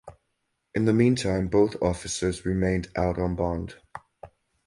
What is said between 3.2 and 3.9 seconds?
bond.